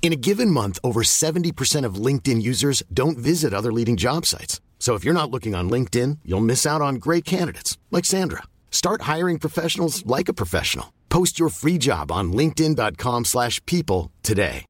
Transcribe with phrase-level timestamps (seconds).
[0.00, 4.62] In a given month, over 70% of LinkedIn users don't visit other leading job sites.
[4.78, 8.44] So if you're not looking on LinkedIn, you'll miss out on great candidates like Sandra.
[8.70, 10.94] Start hiring professionals like a professional.
[11.10, 14.64] Post your free job on linkedin.com/people today.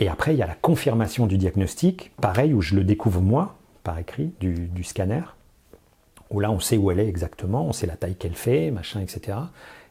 [0.00, 3.56] Et après, il y a la confirmation du diagnostic, pareil, où je le découvre moi,
[3.82, 5.22] par écrit, du, du scanner,
[6.30, 9.00] où là, on sait où elle est exactement, on sait la taille qu'elle fait, machin,
[9.00, 9.38] etc.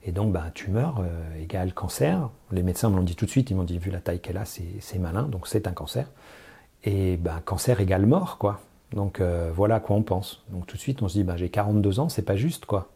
[0.07, 2.29] Et donc, ben, tumeur euh, égale cancer.
[2.51, 4.37] Les médecins me l'ont dit tout de suite, ils m'ont dit, vu la taille qu'elle
[4.37, 6.09] a, c'est malin, donc c'est un cancer.
[6.85, 8.61] Et ben, cancer égale mort, quoi.
[8.93, 10.45] Donc euh, voilà à quoi on pense.
[10.49, 12.89] Donc tout de suite, on se dit, ben, j'ai 42 ans, c'est pas juste, quoi.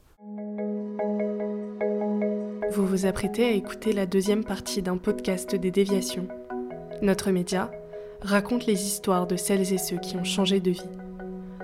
[2.71, 6.29] Vous vous apprêtez à écouter la deuxième partie d'un podcast des déviations.
[7.01, 7.69] Notre média
[8.21, 10.89] raconte les histoires de celles et ceux qui ont changé de vie.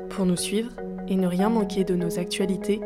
[0.10, 0.72] Pour nous suivre
[1.08, 2.82] et ne rien manquer de nos actualités,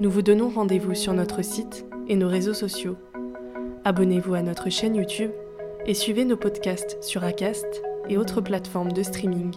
[0.00, 2.98] nous vous donnons rendez-vous sur notre site et nos réseaux sociaux.
[3.86, 5.30] Abonnez-vous à notre chaîne YouTube
[5.86, 9.54] et suivez nos podcasts sur Acast et autres plateformes de streaming.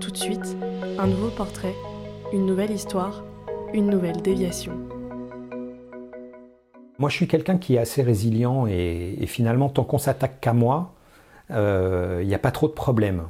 [0.00, 0.56] Tout de suite,
[0.98, 1.74] un nouveau portrait,
[2.32, 3.22] une nouvelle histoire,
[3.74, 4.72] une nouvelle déviation.
[6.98, 10.94] Moi, je suis quelqu'un qui est assez résilient et, finalement, tant qu'on s'attaque qu'à moi,
[11.50, 13.24] euh, il n'y a pas trop de problèmes.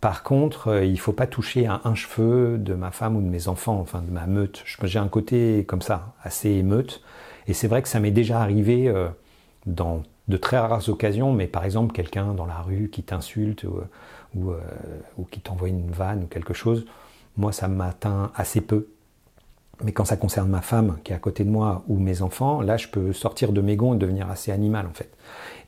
[0.00, 3.20] Par contre, euh, il ne faut pas toucher à un cheveu de ma femme ou
[3.20, 4.64] de mes enfants, enfin de ma meute.
[4.84, 7.02] J'ai un côté comme ça, assez émeute.
[7.46, 9.08] Et c'est vrai que ça m'est déjà arrivé euh,
[9.66, 13.80] dans de très rares occasions, mais par exemple quelqu'un dans la rue qui t'insulte ou,
[14.34, 14.60] ou, euh,
[15.18, 16.86] ou qui t'envoie une vanne ou quelque chose,
[17.36, 18.88] moi ça m'atteint assez peu.
[19.82, 22.60] Mais quand ça concerne ma femme qui est à côté de moi ou mes enfants,
[22.62, 25.10] là je peux sortir de mes gonds et devenir assez animal en fait.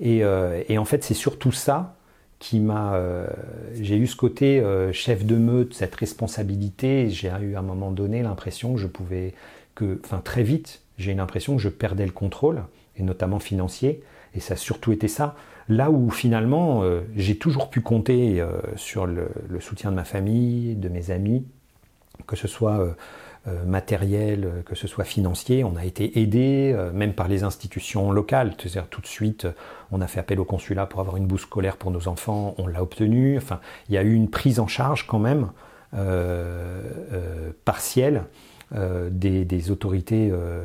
[0.01, 1.97] Et, euh, en fait c'est surtout ça
[2.39, 2.95] qui m'a...
[2.95, 3.27] euh,
[3.81, 7.11] j'ai eu ce côté euh, chef de meute, cette responsabilité.
[7.11, 9.35] J'ai eu à un moment donné l'impression que je pouvais...
[9.75, 12.63] que, Enfin très vite, j'ai l'impression que je perdais le contrôle,
[12.97, 14.03] et notamment financier.
[14.35, 15.37] Et ça a surtout été ça.
[15.69, 19.29] Là où finalement euh, j'ai toujours pu compter euh, sur le,
[19.61, 21.45] soutien de ma famille, de mes amis,
[22.27, 25.65] que ce soit euh, matériel, que ce soit financier.
[25.65, 28.55] On a été aidé, même par les institutions locales.
[28.59, 29.47] C'est-à-dire tout de suite,
[29.93, 32.67] on a fait appel au consulat pour avoir une bourse scolaire pour nos enfants, on
[32.67, 33.37] l'a obtenu.
[33.37, 35.51] Enfin, il y a eu une prise en charge quand même
[37.65, 38.25] partielle
[38.73, 40.61] des, des autorités euh,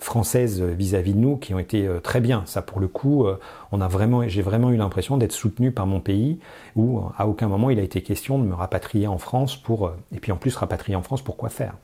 [0.00, 2.42] françaises vis-à-vis de nous qui ont été euh, très bien.
[2.46, 3.38] Ça, pour le coup, euh,
[3.70, 6.40] on a vraiment, j'ai vraiment eu l'impression d'être soutenu par mon pays,
[6.74, 9.86] où euh, à aucun moment il a été question de me rapatrier en France pour,
[9.86, 11.74] euh, et puis en plus rapatrier en France pour quoi faire.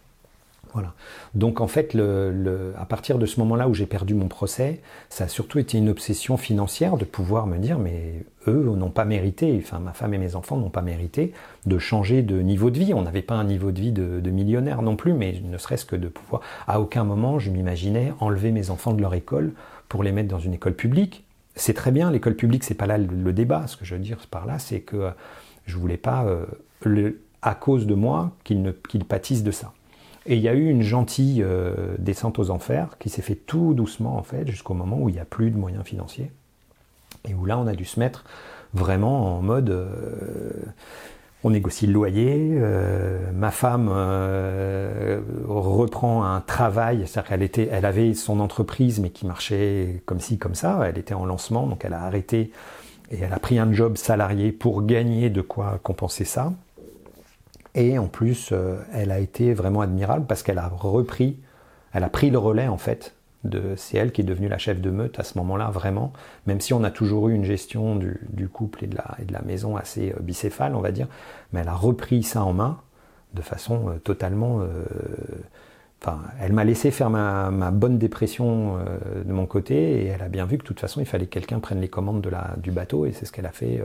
[0.72, 0.94] Voilà.
[1.34, 1.96] Donc en fait,
[2.78, 5.90] à partir de ce moment-là où j'ai perdu mon procès, ça a surtout été une
[5.90, 10.18] obsession financière de pouvoir me dire, mais eux n'ont pas mérité, enfin ma femme et
[10.18, 11.32] mes enfants n'ont pas mérité
[11.66, 12.94] de changer de niveau de vie.
[12.94, 15.96] On n'avait pas un niveau de vie de, millionnaire non plus, mais ne serait-ce que
[15.96, 16.42] de pouvoir.
[16.66, 19.52] À aucun moment, je m'imaginais enlever mes enfants de leur école
[19.88, 21.24] pour les mettre dans une école publique.
[21.54, 23.66] C'est très bien, l'école publique, c'est pas là le, débat.
[23.66, 25.10] Ce que je veux dire par là, c'est que euh,
[25.66, 27.10] je voulais pas, euh,
[27.42, 29.74] à cause de moi, qu'ils pâtissent de ça.
[30.26, 33.74] Et il y a eu une gentille euh, descente aux enfers qui s'est fait tout
[33.74, 36.30] doucement en fait jusqu'au moment où il n'y a plus de moyens financiers.
[37.28, 38.24] Et où là on a dû se mettre
[38.74, 40.50] vraiment en mode euh,
[41.44, 43.88] on négocie le loyer, euh, ma femme
[45.48, 50.38] reprend un travail, c'est-à-dire qu'elle était, elle avait son entreprise mais qui marchait comme ci
[50.38, 52.52] comme ça, elle était en lancement donc elle a arrêté
[53.10, 56.52] et elle a pris un job salarié pour gagner de quoi compenser ça.
[57.74, 61.38] Et en plus, euh, elle a été vraiment admirable parce qu'elle a repris,
[61.92, 63.14] elle a pris le relais en fait.
[63.44, 66.12] De, c'est elle qui est devenue la chef de meute à ce moment-là, vraiment.
[66.46, 70.12] Même si on a toujours eu une gestion du, couple et de, la, maison assez
[70.12, 71.08] euh, bicéphale, on va dire,
[71.52, 72.78] mais elle a repris ça en main
[73.34, 74.60] de façon euh, totalement.
[76.00, 78.76] Enfin, elle m'a laissé faire ma, bonne dépression
[79.24, 81.30] de mon côté et elle a bien vu que de toute façon il fallait que
[81.30, 83.80] quelqu'un prenne les commandes du bateau et c'est ce qu'elle a fait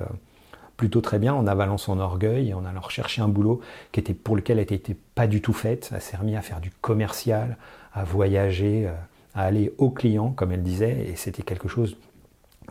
[0.77, 3.59] plutôt très bien en avalant son orgueil et en allant rechercher un boulot
[3.91, 5.89] qui était pour lequel elle n'était pas du tout faite.
[5.93, 7.57] Elle s'est remise à faire du commercial,
[7.93, 8.91] à voyager, euh,
[9.33, 11.97] à aller aux clients comme elle disait et c'était quelque chose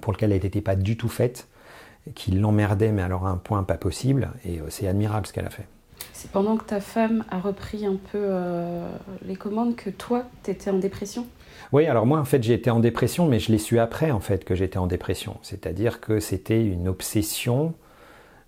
[0.00, 1.48] pour lequel elle n'était pas du tout faite,
[2.14, 5.46] qui l'emmerdait mais alors à un point pas possible et euh, c'est admirable ce qu'elle
[5.46, 5.66] a fait.
[6.12, 8.30] C'est pendant que ta femme a repris un peu
[9.26, 11.26] les commandes que toi, tu étais en dépression?
[11.72, 14.20] Oui, alors moi en fait j'ai été en dépression, mais je l'ai su après en
[14.20, 15.36] fait que j'étais en dépression.
[15.42, 17.74] C'est-à-dire que c'était une obsession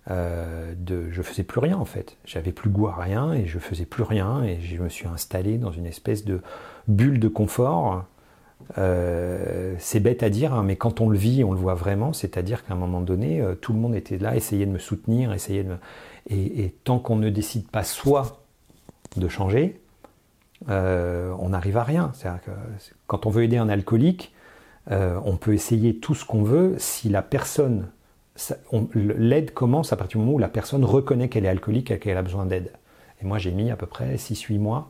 [0.09, 2.17] euh, de, je faisais plus rien en fait.
[2.25, 5.57] J'avais plus goût à rien et je faisais plus rien et je me suis installé
[5.57, 6.41] dans une espèce de
[6.87, 8.05] bulle de confort.
[8.77, 12.13] Euh, c'est bête à dire, hein, mais quand on le vit, on le voit vraiment.
[12.13, 15.31] C'est-à-dire qu'à un moment donné, euh, tout le monde était là, essayait de me soutenir,
[15.31, 15.77] essayait de me...
[16.27, 18.43] et, et tant qu'on ne décide pas soi
[19.15, 19.81] de changer,
[20.67, 22.11] on n'arrive à rien.
[22.13, 22.51] C'est-à-dire que
[23.07, 24.33] quand on veut aider un alcoolique,
[24.89, 26.75] on peut essayer tout ce qu'on veut.
[26.77, 27.87] Si la personne
[28.93, 32.17] l'aide commence à partir du moment où la personne reconnaît qu'elle est alcoolique et qu'elle
[32.17, 32.71] a besoin d'aide.
[33.21, 34.89] Et moi, j'ai mis à peu près 6-8 mois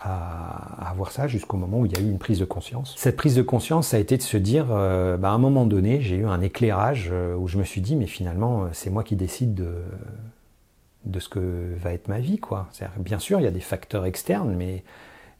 [0.00, 2.94] à, avoir ça jusqu'au moment où il y a eu une prise de conscience.
[2.96, 5.64] Cette prise de conscience, ça a été de se dire, euh, bah, à un moment
[5.66, 8.90] donné, j'ai eu un éclairage euh, où je me suis dit, mais finalement, euh, c'est
[8.90, 12.38] moi qui décide de, ce que va être ma vie.
[12.38, 12.68] Quoi.
[12.98, 14.84] Bien sûr, il y a des facteurs externes, mais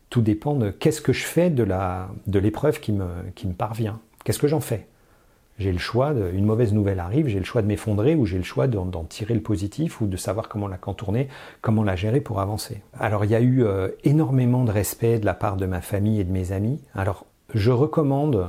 [0.08, 4.00] tout dépend de qu'est-ce que je fais de l'épreuve qui me parvient.
[4.24, 4.86] Qu'est-ce que j'en fais?
[5.58, 8.44] J'ai le choix, une mauvaise nouvelle arrive, j'ai le choix de m'effondrer ou j'ai le
[8.44, 11.28] choix d'en tirer le positif ou de savoir comment la contourner,
[11.60, 12.82] comment la gérer pour avancer.
[12.98, 16.20] Alors il y a eu euh, énormément de respect de la part de ma famille
[16.20, 16.80] et de mes amis.
[16.94, 17.24] Alors
[17.54, 18.48] je recommande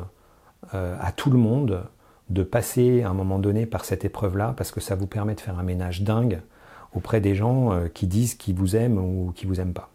[0.74, 1.84] euh, à tout le monde
[2.30, 5.42] de passer à un moment donné par cette épreuve-là parce que ça vous permet de
[5.42, 6.42] faire un ménage dingue
[6.96, 9.92] auprès des gens euh, qui disent qu'ils vous aiment ou qui vous aiment pas.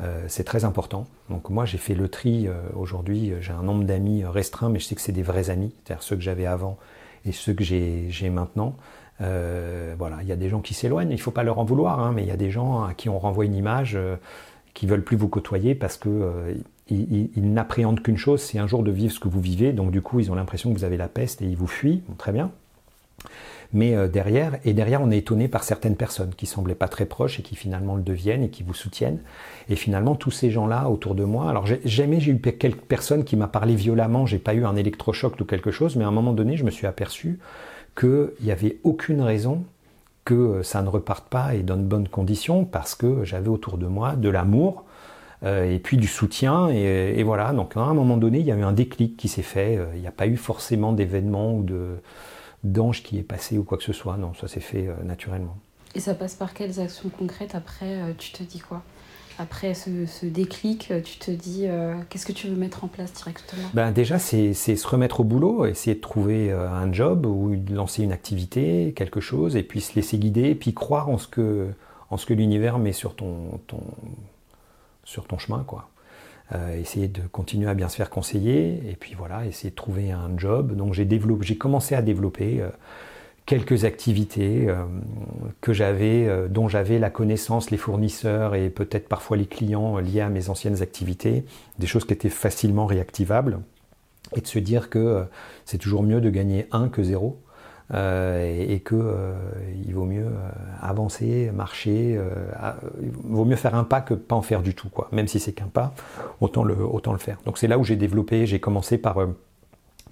[0.00, 1.06] Euh, c'est très important.
[1.28, 4.84] Donc moi j'ai fait le tri euh, aujourd'hui, j'ai un nombre d'amis restreint, mais je
[4.84, 6.78] sais que c'est des vrais amis, c'est-à-dire ceux que j'avais avant
[7.24, 8.76] et ceux que j'ai maintenant.
[9.20, 11.64] Euh, voilà, il y a des gens qui s'éloignent, il ne faut pas leur en
[11.64, 13.98] vouloir, hein, mais il y a des gens à qui on renvoie une image
[14.74, 16.54] qui veulent plus vous côtoyer parce que
[16.88, 20.00] ils, n'appréhendent qu'une chose, c'est un jour de vivre ce que vous vivez, donc du
[20.00, 22.52] coup ils ont l'impression que vous avez la peste et ils vous fuient, très bien
[23.72, 27.04] mais euh, derrière, et derrière, on est étonné par certaines personnes qui semblaient pas très
[27.04, 29.20] proches et qui finalement le deviennent et qui vous soutiennent.
[29.68, 33.36] Et finalement, tous ces gens-là autour de moi, alors jamais j'ai eu quelques personnes qui
[33.36, 36.32] m'a parlé violemment, j'ai pas eu un électrochoc ou quelque chose, mais à un moment
[36.32, 37.38] donné, je me suis aperçu
[37.98, 39.64] qu'il n'y avait aucune raison
[40.24, 43.76] que euh, ça ne reparte pas et dans de bonnes conditions parce que j'avais autour
[43.76, 44.84] de moi de l'amour,
[45.44, 46.70] euh, et puis du soutien.
[46.70, 49.28] Et, et, voilà, donc à un moment donné, il y a eu un déclic qui
[49.28, 49.78] s'est fait.
[49.94, 51.98] Il n'y a pas eu forcément d'événement ou de,
[52.64, 54.16] d'ange qui est passé ou quoi que ce soit.
[54.16, 55.56] Non, ça s'est fait euh, naturellement.
[55.94, 58.82] Et ça passe par quelles actions concrètes après euh, Tu te dis quoi?
[59.40, 61.66] Après ce, déclic, euh, tu te dis
[62.10, 63.68] qu'est-ce que tu veux mettre en place directement?
[63.72, 68.02] Ben Déjà, c'est se remettre au boulot, essayer de trouver un job ou de lancer
[68.02, 71.68] une activité, quelque chose, et puis se laisser guider, et puis croire en ce que,
[72.10, 73.80] en ce que l'univers met sur ton, ton,
[75.04, 75.62] sur ton chemin.
[75.62, 75.88] quoi.
[76.54, 80.12] Euh, essayer de continuer à bien se faire conseiller, et puis voilà, essayer de trouver
[80.12, 80.74] un job.
[80.74, 82.70] Donc j'ai développé, j'ai commencé à développer euh,
[83.44, 84.84] quelques activités euh,
[85.60, 90.30] que j'avais, dont j'avais la connaissance, les fournisseurs et peut-être parfois les clients liés à
[90.30, 91.44] mes anciennes activités,
[91.78, 93.60] des choses qui étaient facilement réactivables,
[94.34, 95.24] et de se dire que
[95.66, 97.38] c'est toujours mieux de gagner 1 que 0.
[97.94, 99.32] Euh, et, et que euh,
[99.86, 100.50] il vaut mieux euh,
[100.82, 102.20] avancer, marcher,
[103.00, 105.08] il vaut mieux faire un pas que pas en faire du tout, quoi.
[105.12, 105.94] Même si c'est qu'un pas,
[106.40, 107.38] autant le, autant le faire.
[107.46, 109.16] Donc c'est là où j'ai développé, j'ai commencé par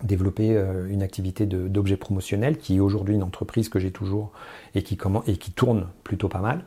[0.02, 4.32] développer euh, une activité d'objet promotionnel qui est aujourd'hui une entreprise que j'ai toujours
[4.74, 6.64] et qui, comment, et qui tourne plutôt pas mal.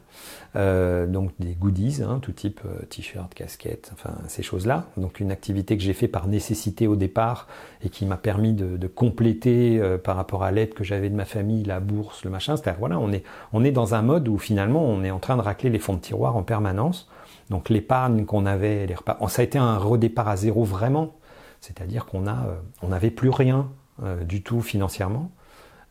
[0.55, 4.87] Euh, donc des goodies, hein, tout type euh, t-shirt, casquette, enfin ces choses-là.
[4.97, 7.47] Donc une activité que j'ai fait par nécessité au départ
[7.83, 11.25] et qui m'a permis de, de compléter par rapport à l'aide que j'avais de ma
[11.25, 12.57] famille, la bourse, le machin.
[12.57, 15.37] C'est-à-dire voilà, on est, on est dans un mode où finalement on est en train
[15.37, 17.09] de racler les fonds de tiroir en permanence.
[17.49, 21.15] Donc l'épargne qu'on avait, les repas, ça a été un redépart à zéro vraiment
[21.61, 22.55] c'est-à-dire qu'on euh,
[22.87, 23.69] n'avait plus rien
[24.03, 25.31] euh, du tout financièrement.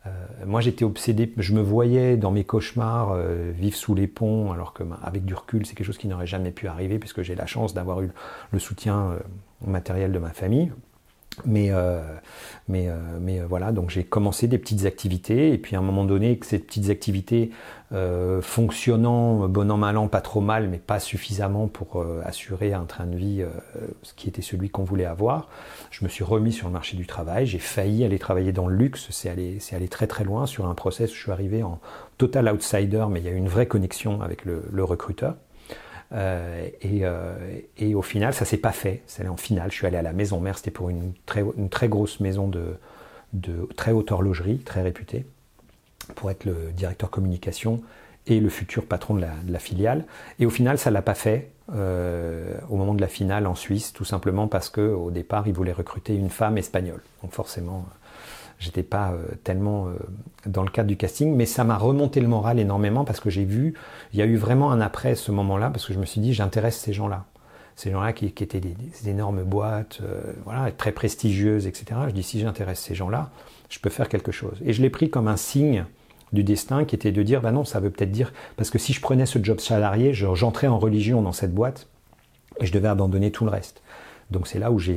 [0.05, 0.09] Euh,
[0.45, 3.17] moi, j'étais obsédé, je me voyais dans mes cauchemars
[3.53, 6.51] vivre sous les ponts, alors que, avec du recul, c'est quelque chose qui n'aurait jamais
[6.51, 8.09] pu arriver, puisque j'ai la chance d'avoir eu
[8.51, 9.17] le soutien
[9.65, 10.71] matériel de ma famille.
[11.45, 12.01] Mais, euh,
[12.67, 15.81] mais, euh, mais euh, voilà, donc j'ai commencé des petites activités, et puis à un
[15.81, 17.51] moment donné, que ces petites activités
[18.41, 23.07] fonctionnant, bon an, mal an, pas trop mal, mais pas suffisamment pour assurer un train
[23.07, 23.43] de vie
[24.03, 25.49] ce qui était celui qu'on voulait avoir,
[25.89, 28.75] je me suis remis sur le marché du travail, j'ai failli aller travailler dans le
[28.75, 30.45] luxe, c'est allé, c'est allé très très loin.
[30.45, 31.79] Sur un process où je suis arrivé en
[32.19, 35.33] total outsider, mais il y a une vraie connexion avec le, le recruteur.
[36.11, 37.35] Euh, et, euh,
[37.77, 39.03] et, au final, ça s'est pas fait.
[39.05, 39.71] C'est en finale.
[39.71, 40.57] Je suis allé à la maison mère.
[40.57, 42.75] C'était pour une très, une très grosse maison de,
[43.33, 45.25] de très haute horlogerie, très réputée,
[46.15, 47.81] pour être le directeur communication
[48.27, 50.05] et le futur patron de la, de la filiale.
[50.39, 53.93] Et au final, ça l'a pas fait euh, au moment de la finale en Suisse,
[53.93, 57.01] tout simplement parce que au départ, ils voulaient recruter une femme espagnole.
[57.21, 57.85] Donc forcément,
[58.59, 59.13] J'étais pas
[59.45, 59.87] tellement
[60.45, 63.45] dans le cadre du casting, mais ça m'a remonté le moral énormément parce que j'ai
[63.45, 63.73] vu,
[64.11, 66.33] il y a eu vraiment un après ce moment-là parce que je me suis dit,
[66.33, 67.25] j'intéresse ces gens-là
[67.79, 68.75] ces gens-là qui, étaient des,
[69.07, 70.01] énormes boîtes,
[70.43, 72.01] voilà, très prestigieuses, etc.
[72.07, 73.31] Je dis si j'intéresse ces gens-là,
[73.69, 74.57] je peux faire quelque chose.
[74.65, 75.85] Et je l'ai pris comme un signe
[76.33, 78.93] du destin qui était de dire, bah non, ça veut peut-être dire, parce que si
[78.93, 81.87] je prenais ce job salarié, j'entrais en religion dans cette boîte
[82.59, 83.81] et je devais abandonner tout le reste.
[84.31, 84.93] Donc c'est là où je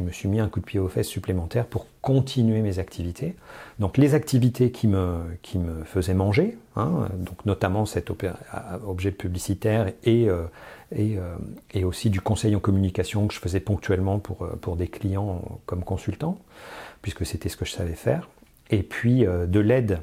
[0.00, 3.34] me suis mis un coup de pied aux fesses supplémentaire pour continuer mes activités.
[3.78, 9.92] Donc les activités qui me, qui me faisaient manger, hein, donc notamment cet objet publicitaire
[10.04, 10.44] et, euh,
[10.92, 11.36] et, euh,
[11.74, 15.60] et, aussi du conseil en communication que je faisais ponctuellement pour, euh, pour des clients
[15.66, 16.38] comme consultant,
[17.02, 18.30] puisque c'était ce que je savais faire.
[18.70, 19.98] Et puis de l'aide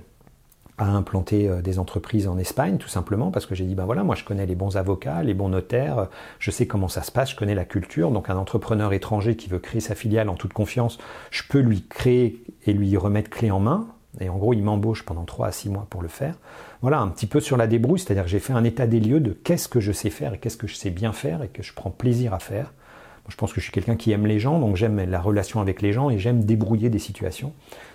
[0.77, 4.03] à implanter euh, des entreprises en Espagne, tout simplement, parce que j'ai dit, ben voilà,
[4.03, 6.07] moi je connais les bons avocats, les bons notaires,
[6.39, 9.49] je sais comment ça se passe, je connais la culture, donc un entrepreneur étranger qui
[9.49, 10.97] veut créer sa filiale en toute confiance,
[11.31, 13.87] je peux lui créer et lui remettre clé en main,
[14.19, 16.35] et en gros il m'embauche pendant 3 à 6 mois pour le faire.
[16.81, 19.19] Voilà, un petit peu sur la débrouille, c'est-à-dire que j'ai fait un état des lieux
[19.19, 21.63] de qu'est-ce que je sais faire et qu'est-ce que je sais bien faire et que
[21.63, 22.73] je prends plaisir à faire.
[23.29, 25.81] Je pense que je suis quelqu'un qui aime les gens, donc j'aime la relation avec
[25.81, 27.53] les gens et j'aime débrouiller des situations.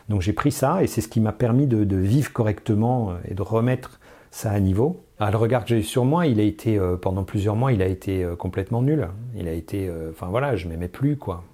[0.09, 3.35] Donc j'ai pris ça et c'est ce qui m'a permis de, vivre correctement euh, et
[3.35, 5.05] de remettre ça à niveau.
[5.19, 7.73] Ah, le regard que j'ai eu sur moi, il a été euh, pendant plusieurs mois,
[7.73, 9.09] il a été euh, complètement nul.
[9.37, 11.45] Il a été, enfin voilà, je m'aimais plus quoi.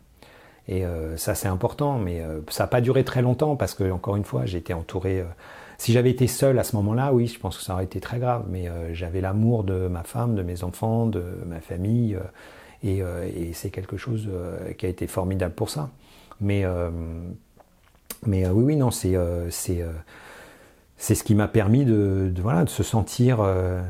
[0.70, 0.84] Et
[1.16, 4.44] ça c'est important, mais ça n'a pas duré très longtemps parce que encore une fois,
[4.44, 5.24] j'ai été entouré.
[5.78, 8.18] si j'avais été seul à ce moment-là, oui, je pense que ça aurait été très
[8.18, 8.44] grave.
[8.50, 12.18] Mais j'avais l'amour de ma femme, de mes enfants, de ma famille,
[12.82, 14.28] et, et c'est quelque chose
[14.76, 15.90] qui a été formidable pour ça.
[16.40, 16.64] Mais
[18.26, 19.92] mais euh, oui, oui, non, c'est euh, euh,
[21.00, 23.38] c'est ce qui m'a permis de, voilà, de se sentir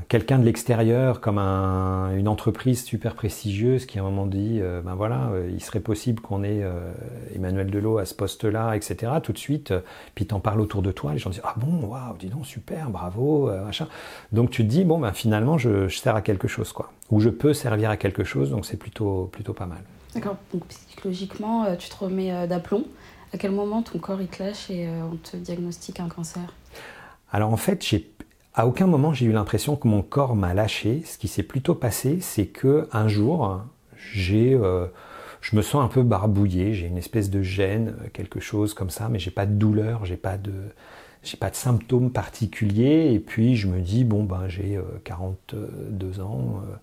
[0.09, 4.95] quelqu'un de l'extérieur, comme un, une entreprise super prestigieuse qui à un moment dit, ben
[4.95, 6.63] voilà, il serait possible qu'on ait
[7.35, 9.13] Emmanuel Delot à ce poste-là, etc.
[9.23, 9.73] Tout de suite,
[10.15, 12.91] puis t'en parles autour de toi, les gens disent, ah bon, waouh, dis donc, super,
[12.91, 13.89] bravo, machin.
[14.33, 16.93] Donc tu te dis, bon, ben finalement, je, sers à quelque chose, quoi.
[17.11, 19.81] Ou je peux servir à quelque chose, donc c'est plutôt, plutôt pas mal.
[20.15, 22.85] D'accord, donc psychologiquement, tu te remets d'aplomb.
[23.33, 26.55] À quel moment ton corps il te lâche et euh, on te diagnostique un cancer?
[27.31, 27.85] Alors en fait,
[28.55, 31.03] à aucun moment j'ai eu l'impression que mon corps m'a lâché.
[31.05, 33.63] Ce qui s'est plutôt passé, c'est que un jour,
[34.13, 34.87] j'ai, euh,
[35.41, 36.75] je me sens un peu barbouillé.
[36.75, 40.05] J'ai une espèce de gêne, euh, quelque chose comme ça, mais j'ai pas de douleur,
[40.05, 40.53] j'ai pas de,
[41.23, 43.13] j'ai pas de symptômes particuliers.
[43.13, 46.63] Et puis je me dis bon ben j'ai 42 ans.
[46.65, 46.77] Euh,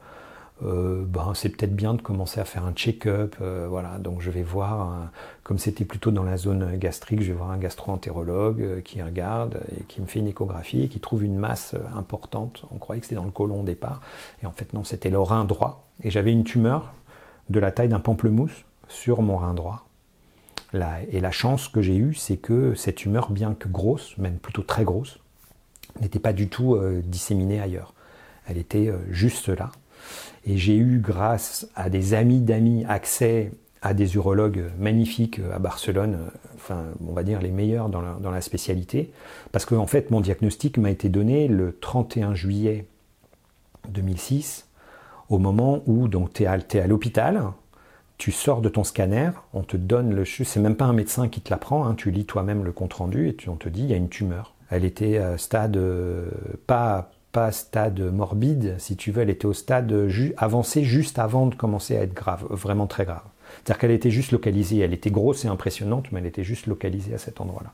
[0.61, 3.35] ben, c'est peut-être bien de commencer à faire un check-up.
[3.41, 5.09] Euh, voilà, donc je vais voir,
[5.43, 9.61] comme c'était plutôt dans la zone gastrique, je vais voir un gastro-entérologue euh, qui regarde
[9.77, 12.63] et qui me fait une échographie et qui trouve une masse importante.
[12.71, 14.01] On croyait que c'était dans le côlon au départ,
[14.43, 15.87] et en fait non, c'était le rein droit.
[16.03, 16.93] Et j'avais une tumeur
[17.49, 19.85] de la taille d'un pamplemousse sur mon rein droit.
[20.73, 24.61] et la chance que j'ai eue, c'est que cette tumeur, bien que grosse, même plutôt
[24.61, 25.19] très grosse,
[26.01, 27.93] n'était pas du tout disséminée ailleurs.
[28.47, 29.71] Elle était juste là.
[30.45, 36.17] Et j'ai eu, grâce à des amis d'amis, accès à des urologues magnifiques à Barcelone,
[36.55, 39.11] enfin, on va dire les meilleurs dans la, spécialité,
[39.51, 42.87] parce qu'en en fait, mon diagnostic m'a été donné le 31 juillet
[43.89, 44.67] 2006,
[45.29, 47.43] au moment où tu es à, l'hôpital,
[48.17, 51.41] tu sors de ton scanner, on te donne le c'est même pas un médecin qui
[51.41, 53.93] te l'apprend, hein, tu lis toi-même le compte rendu et on te dit il y
[53.93, 54.53] a une tumeur.
[54.69, 56.29] Elle était à stade euh,
[56.65, 59.93] pas pas stade morbide, si tu veux, elle était au stade
[60.37, 63.23] avancé juste avant de commencer à être grave, vraiment très grave.
[63.55, 67.13] C'est-à-dire qu'elle était juste localisée, elle était grosse et impressionnante, mais elle était juste localisée
[67.13, 67.73] à cet endroit-là.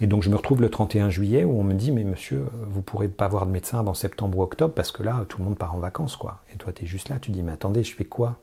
[0.00, 2.80] Et donc je me retrouve le 31 juillet où on me dit, mais monsieur, vous
[2.80, 5.58] pourrez pas voir de médecin avant septembre ou octobre parce que là, tout le monde
[5.58, 6.40] part en vacances, quoi.
[6.54, 8.38] Et toi, tu es juste là, tu dis, mais attendez, je fais quoi?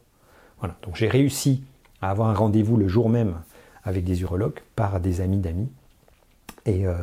[0.59, 0.75] Voilà.
[0.83, 1.63] Donc j'ai réussi
[2.03, 3.37] à avoir un rendez-vous le jour même
[3.83, 5.71] avec des urologues par des amis d'amis.
[6.67, 6.93] Et euh,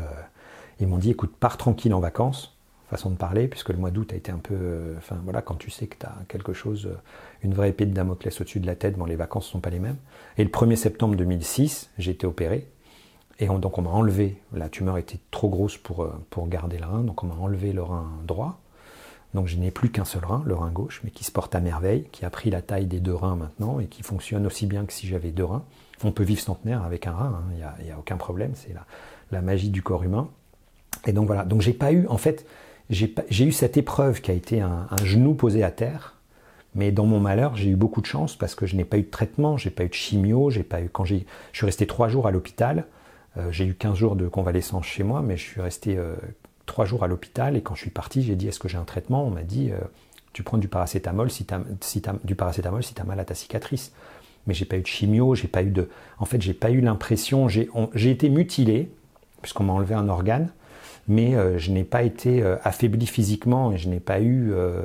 [0.78, 2.54] ils m'ont dit, écoute, pars tranquille en vacances
[2.88, 4.54] façon de parler, puisque le mois d'août a été un peu.
[4.54, 6.96] Euh, enfin voilà, quand tu sais que tu as quelque chose, euh,
[7.42, 9.70] une vraie épée de Damoclès au-dessus de la tête, bon, les vacances ne sont pas
[9.70, 9.98] les mêmes.
[10.38, 12.68] Et le 1er septembre 2006, j'ai été opéré.
[13.40, 16.86] Et donc on m'a enlevé, la tumeur était trop grosse pour, euh, pour garder le
[16.86, 18.58] rein, donc on m'a enlevé le rein droit.
[19.34, 21.60] Donc je n'ai plus qu'un seul rein, le rein gauche, mais qui se porte à
[21.60, 24.86] merveille, qui a pris la taille des deux reins maintenant et qui fonctionne aussi bien
[24.86, 25.64] que si j'avais deux reins.
[26.02, 28.72] On peut vivre centenaire avec un rein, hein, il n'y a, a, aucun problème, c'est
[28.72, 28.86] la,
[29.30, 30.28] la magie du corps humain.
[31.06, 32.44] Et donc voilà, donc j'ai pas eu, en fait,
[32.90, 36.14] j'ai eu cette épreuve qui a été un, genou posé à terre,
[36.74, 39.02] mais dans mon malheur, j'ai eu beaucoup de chance parce que je n'ai pas eu
[39.02, 41.16] de traitement, j'ai pas eu de chimio, j'ai pas eu quand je
[41.52, 42.86] suis resté trois jours à l'hôpital.
[43.36, 46.14] Euh, j'ai eu 15 jours de convalescence chez moi, mais je suis resté euh,
[46.66, 48.84] trois jours à l'hôpital et quand je suis parti, j'ai dit est-ce que j'ai un
[48.84, 49.26] traitement?
[49.26, 49.78] On m'a dit euh,
[50.32, 51.62] tu prends du paracétamol si, tu as,
[52.24, 53.92] du paracétamol si as mal à ta cicatrice.
[54.46, 55.88] mais j'ai pas eu de chimio, j'ai pas eu de.
[56.18, 57.48] En fait, j'ai pas eu l'impression.
[57.48, 58.90] J'ai été mutilé,
[59.42, 60.50] puisqu'on m'a enlevé un organe,
[61.08, 64.52] mais euh, je n'ai pas été euh, affaibli physiquement et je n'ai pas eu.
[64.52, 64.82] Euh,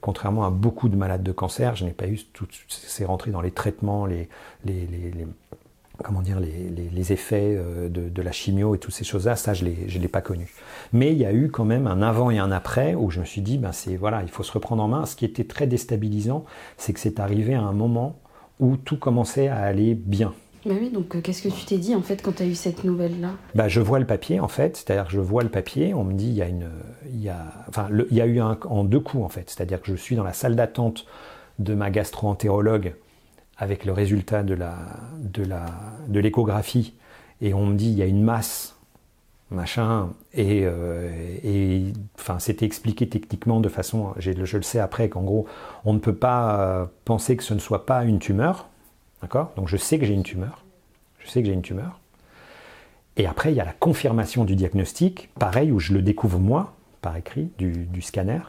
[0.00, 2.46] contrairement à beaucoup de malades de cancer, je n'ai pas eu tout.
[2.68, 4.28] C'est rentré dans les traitements, les,
[6.04, 10.08] comment dire, les, effets de, la chimio et toutes ces choses-là, ça je ne l'ai
[10.08, 10.52] pas connu.
[10.92, 13.24] Mais il y a eu quand même un avant et un après où je me
[13.24, 15.06] suis dit, ben c'est voilà, il faut se reprendre en main.
[15.06, 16.44] Ce qui était très déstabilisant,
[16.76, 18.20] c'est que c'est arrivé à un moment
[18.60, 20.34] où tout commençait à aller bien.
[20.64, 22.54] Bah oui, donc euh, qu'est-ce que tu t'es dit en fait quand tu as eu
[22.54, 23.30] cette nouvelle-là?
[23.54, 26.28] Bah, Je vois le papier en fait, c'est-à-dire je vois le papier, on me dit
[26.28, 26.70] il y a une.
[27.06, 29.80] Il y a, enfin, il y a eu un, en deux coups en fait, c'est-à-dire
[29.80, 31.06] que je suis dans la salle d'attente
[31.58, 32.94] de ma gastro-entérologue
[33.56, 34.76] avec le résultat de la
[35.20, 35.66] de la
[36.08, 36.94] de l'échographie
[37.40, 38.76] et on me dit il y a une masse
[39.50, 41.10] machin et, euh,
[41.44, 45.46] et enfin c'était expliqué techniquement de façon je le sais après qu'en gros
[45.84, 48.68] on ne peut pas euh, penser que ce ne soit pas une tumeur
[49.56, 50.64] Donc je sais que j'ai une tumeur.
[51.18, 51.98] Je sais que j'ai une tumeur.
[53.16, 56.74] Et après, il y a la confirmation du diagnostic, pareil, où je le découvre moi,
[57.02, 58.40] par écrit, du, scanner,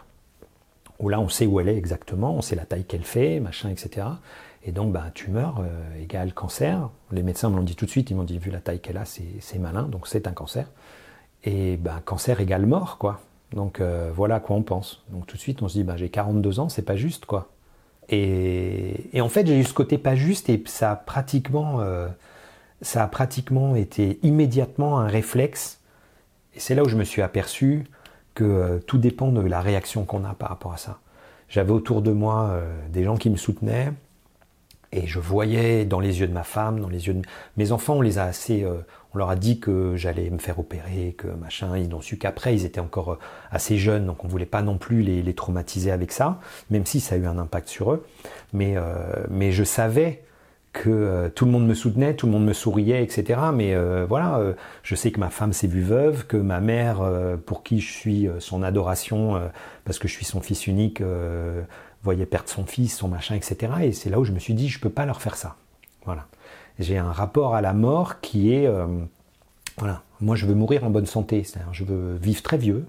[0.99, 3.69] où là, on sait où elle est exactement, on sait la taille qu'elle fait, machin,
[3.69, 4.07] etc.
[4.63, 6.89] Et donc, bah, tumeur euh, égale cancer.
[7.11, 8.97] Les médecins me l'ont dit tout de suite, ils m'ont dit, vu la taille qu'elle
[8.97, 10.71] a, c'est malin, donc c'est un cancer.
[11.43, 13.19] Et bah, cancer égale mort, quoi.
[13.51, 15.03] Donc euh, voilà à quoi on pense.
[15.09, 17.49] Donc tout de suite, on se dit, bah, j'ai 42 ans, c'est pas juste, quoi.
[18.09, 22.07] Et, en fait, j'ai eu ce côté pas juste et ça a pratiquement, euh,
[22.81, 25.79] ça a pratiquement été immédiatement un réflexe.
[26.55, 27.85] Et c'est là où je me suis aperçu
[28.35, 30.99] que euh, tout dépend de la réaction qu'on a par rapport à ça.
[31.49, 33.91] J'avais autour de moi euh, des gens qui me soutenaient
[34.91, 37.21] et je voyais dans les yeux de ma femme, dans les yeux de
[37.57, 38.63] mes enfants, on les a assez,
[39.13, 41.77] on leur a dit que j'allais me faire opérer, que machin.
[41.77, 43.19] Ils n'ont su qu'après, ils étaient encore euh,
[43.51, 46.39] assez jeunes, donc on voulait pas non plus les, traumatiser avec ça,
[46.69, 48.05] même si ça a eu un impact sur eux.
[48.53, 50.23] Mais, euh, mais je savais
[50.73, 53.39] que euh, tout le monde me soutenait, tout le monde me souriait, etc.
[53.53, 54.41] Mais voilà,
[54.81, 57.01] je sais que ma femme s'est vue veuve, que ma mère,
[57.45, 59.39] pour qui je suis son adoration,
[59.85, 61.01] parce que je suis son fils unique,
[62.03, 63.73] voyait perdre son fils, son machin, etc.
[63.83, 65.55] Et c'est là où je me suis dit, je peux pas leur faire ça.
[66.05, 66.25] Voilà
[66.79, 68.87] j'ai un rapport à la mort qui est, euh,
[69.77, 72.85] voilà, moi je veux mourir en bonne santé, c'est-à-dire je veux vivre très vieux,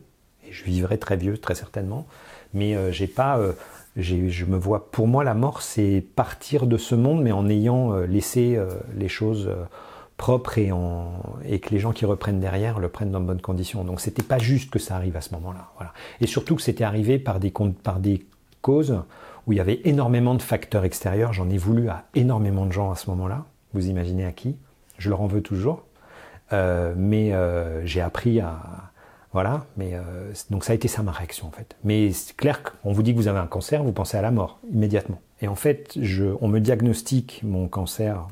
[0.47, 2.07] et je vivrai très vieux très certainement,
[2.53, 3.53] mais euh, j'ai pas, euh,
[3.97, 7.94] je me vois, pour moi la mort c'est partir de ce monde, mais en ayant
[8.01, 8.59] laissé
[8.97, 9.51] les choses
[10.16, 11.12] propres et, en,
[11.44, 13.85] et que les gens qui reprennent derrière le prennent dans de bonnes conditions.
[13.85, 15.92] Donc c'était pas juste que ça arrive à ce moment-là, voilà.
[16.20, 18.25] Et surtout que c'était arrivé par des, par des
[18.62, 19.01] causes
[19.47, 21.33] où il y avait énormément de facteurs extérieurs.
[21.33, 23.44] J'en ai voulu à énormément de gens à ce moment-là.
[23.75, 24.57] Vous imaginez à qui?
[24.99, 25.85] Je leur en veux toujours.
[26.53, 28.59] Euh, mais euh, j'ai appris à.
[29.33, 31.75] Voilà, mais euh, donc ça a été ça ma réaction en fait.
[31.83, 34.31] Mais c'est clair qu'on vous dit que vous avez un cancer, vous pensez à la
[34.31, 35.21] mort immédiatement.
[35.41, 38.29] Et en fait, je, on me diagnostique mon cancer,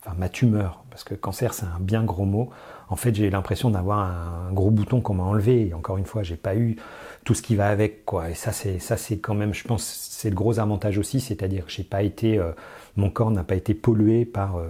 [0.00, 2.50] enfin ma tumeur, parce que cancer c'est un bien gros mot.
[2.88, 5.68] En fait, j'ai l'impression d'avoir un gros bouton qu'on m'a enlevé.
[5.68, 6.74] Et encore une fois, j'ai pas eu
[7.24, 8.30] tout ce qui va avec, quoi.
[8.30, 11.66] Et ça, c'est ça, c'est quand même, je pense, c'est le gros avantage aussi, c'est-à-dire
[11.66, 12.40] que j'ai pas été
[12.96, 14.68] mon corps n'a pas été pollué par euh,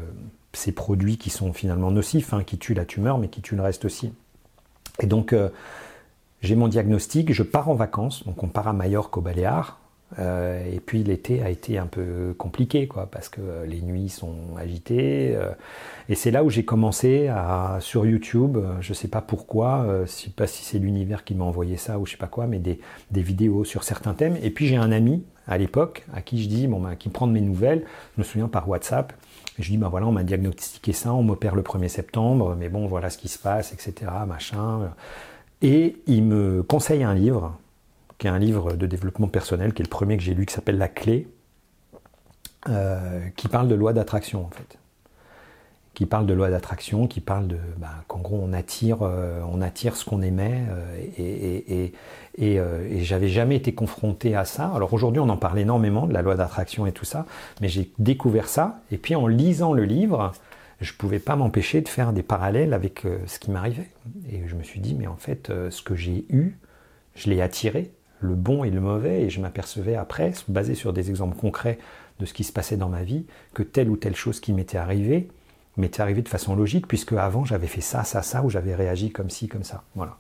[0.53, 3.63] ces produits qui sont finalement nocifs, hein, qui tuent la tumeur, mais qui tuent le
[3.63, 4.13] reste aussi.
[5.01, 5.49] Et donc, euh,
[6.41, 9.80] j'ai mon diagnostic, je pars en vacances, donc on part à Majorque au Baléares,
[10.19, 14.57] euh, et puis l'été a été un peu compliqué, quoi, parce que les nuits sont
[14.59, 15.39] agitées.
[16.09, 20.31] et c'est là où j'ai commencé à, sur YouTube, je sais pas pourquoi, je sais
[20.31, 22.81] pas si c'est l'univers qui m'a envoyé ça ou je sais pas quoi, mais des,
[23.11, 24.37] vidéos sur certains thèmes.
[24.43, 27.27] Et puis j'ai un ami à l'époque, à qui je dis, bon, bah, qui prend
[27.27, 27.85] de mes nouvelles,
[28.17, 29.13] je me souviens par WhatsApp,
[29.59, 32.87] je dis, bah voilà, on m'a diagnostiqué ça, on m'opère le 1er septembre, mais bon,
[32.87, 34.93] voilà ce qui se passe, etc., machin.
[35.63, 37.59] Et il me conseille un livre,
[38.21, 40.53] qui est un livre de développement personnel, qui est le premier que j'ai lu, qui
[40.53, 41.27] s'appelle La Clé,
[42.69, 44.79] euh, qui parle de loi d'attraction, en fait.
[45.95, 49.61] Qui parle de loi d'attraction, qui parle de bah, qu'en gros on attire, euh, on
[49.61, 51.93] attire ce qu'on aimait euh, et,
[52.39, 54.71] et, euh, et, j'avais jamais été confronté à ça.
[54.75, 57.27] Alors aujourd'hui on en parle énormément de la loi d'attraction et tout ça,
[57.61, 60.33] mais j'ai découvert ça et puis en lisant le livre,
[60.81, 63.91] je pouvais pas m'empêcher de faire des parallèles avec ce qui m'arrivait.
[64.31, 66.57] Et je me suis dit mais en fait ce que j'ai eu,
[67.15, 71.11] je l'ai attiré, le bon et le mauvais et je m'apercevais après, basé sur des
[71.11, 71.79] exemples concrets
[72.21, 74.79] de ce qui se passait dans ma vie, que telle ou telle chose qui m'était
[74.79, 75.29] arrivée
[75.77, 78.75] mais c'est arrivé de façon logique, puisque avant j'avais fait ça, ça, ça, ou j'avais
[78.75, 79.83] réagi comme ci, comme ça.
[79.95, 80.17] Voilà.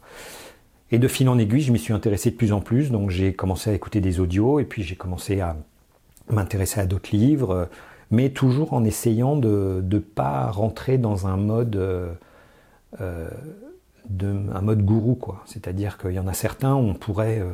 [0.90, 3.32] Et de fil en aiguille, je m'y suis intéressé de plus en plus, donc j'ai
[3.32, 5.56] commencé à écouter des audios, et puis j'ai commencé à
[6.28, 7.68] m'intéresser à d'autres livres,
[8.10, 12.12] mais toujours en essayant de ne pas rentrer dans un mode, euh,
[13.00, 13.28] euh,
[14.20, 15.42] un mode gourou, quoi.
[15.46, 17.52] C'est-à-dire qu'il y en a certains, on pourrait euh,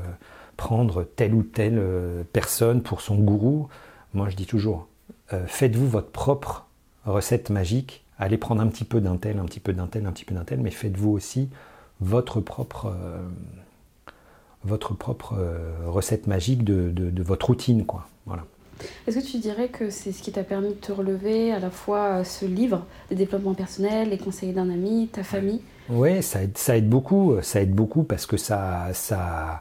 [0.57, 1.83] prendre telle ou telle
[2.33, 3.69] personne pour son gourou.
[4.15, 4.89] Moi, je dis toujours,
[5.47, 6.67] faites-vous votre propre
[7.05, 8.05] recette magique.
[8.19, 10.35] Allez prendre un petit peu d'un tel, un petit peu d'un tel, un petit peu
[10.35, 11.49] d'un tel, mais faites-vous aussi
[12.01, 12.93] votre propre,
[14.65, 15.37] votre propre
[15.87, 17.85] recette magique de, de, votre routine.
[17.85, 18.07] Quoi.
[18.25, 18.45] Voilà.
[19.07, 21.71] Est-ce que tu dirais que c'est ce qui t'a permis de te relever, à la
[21.71, 25.61] fois ce livre de développement personnel, les conseils d'un ami, ta famille?
[25.89, 27.37] Oui, ça aide, ça aide beaucoup.
[27.43, 29.61] Ça aide beaucoup parce que ça, ça,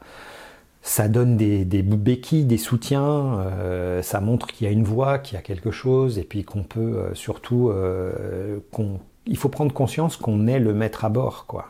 [0.85, 3.39] ça donne des, des béquilles, des soutiens.
[3.39, 6.43] Euh, ça montre qu'il y a une voie, qu'il y a quelque chose, et puis
[6.43, 11.09] qu'on peut euh, surtout, euh, qu'on, il faut prendre conscience qu'on est le maître à
[11.09, 11.69] bord, quoi.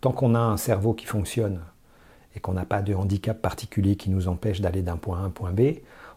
[0.00, 1.60] Tant qu'on a un cerveau qui fonctionne
[2.34, 5.24] et qu'on n'a pas de handicap particulier qui nous empêche d'aller d'un point A à
[5.24, 5.60] un point B,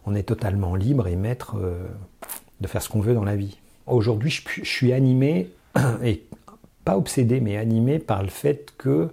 [0.06, 1.56] on est totalement libre et maître
[2.60, 3.58] de faire ce qu'on veut dans la vie.
[3.86, 5.50] Aujourd'hui, je, suis animé,
[6.02, 6.24] et
[6.86, 9.12] pas obsédé, mais animé par le fait que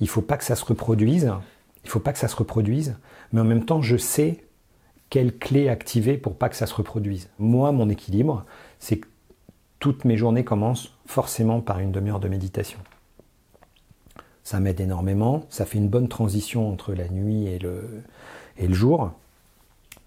[0.00, 1.32] il faut pas que ça se reproduise.
[1.84, 2.96] Il faut pas que ça se reproduise,
[3.32, 4.44] mais en même temps, je sais
[5.10, 7.28] quelle clé activer pour pas que ça se reproduise.
[7.38, 8.44] Moi, mon équilibre,
[8.78, 9.08] c'est que
[9.78, 12.78] toutes mes journées commencent forcément par une demi-heure de méditation.
[14.44, 18.02] Ça m'aide énormément, ça fait une bonne transition entre la nuit et le,
[18.56, 19.12] et le jour